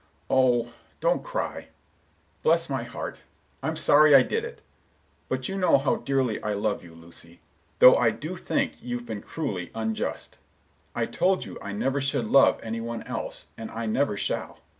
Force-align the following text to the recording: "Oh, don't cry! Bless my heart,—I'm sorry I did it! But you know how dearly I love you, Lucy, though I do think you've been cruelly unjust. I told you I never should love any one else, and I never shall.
"Oh, 0.31 0.73
don't 0.99 1.23
cry! 1.23 1.67
Bless 2.41 2.71
my 2.71 2.81
heart,—I'm 2.81 3.75
sorry 3.75 4.15
I 4.15 4.23
did 4.23 4.43
it! 4.43 4.63
But 5.29 5.47
you 5.47 5.55
know 5.55 5.77
how 5.77 5.97
dearly 5.97 6.41
I 6.41 6.53
love 6.53 6.83
you, 6.83 6.95
Lucy, 6.95 7.39
though 7.77 7.93
I 7.95 8.09
do 8.09 8.35
think 8.35 8.77
you've 8.81 9.05
been 9.05 9.21
cruelly 9.21 9.69
unjust. 9.75 10.39
I 10.95 11.05
told 11.05 11.45
you 11.45 11.55
I 11.61 11.71
never 11.71 12.01
should 12.01 12.25
love 12.27 12.59
any 12.63 12.81
one 12.81 13.03
else, 13.03 13.45
and 13.55 13.69
I 13.69 13.85
never 13.85 14.17
shall. 14.17 14.57